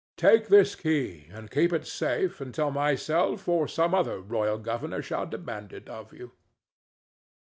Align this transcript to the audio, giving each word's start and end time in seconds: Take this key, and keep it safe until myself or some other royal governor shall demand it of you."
Take 0.17 0.47
this 0.47 0.73
key, 0.73 1.27
and 1.29 1.51
keep 1.51 1.71
it 1.71 1.85
safe 1.85 2.41
until 2.41 2.71
myself 2.71 3.47
or 3.47 3.67
some 3.67 3.93
other 3.93 4.19
royal 4.19 4.57
governor 4.57 5.03
shall 5.03 5.27
demand 5.27 5.73
it 5.73 5.87
of 5.87 6.11
you." 6.11 6.31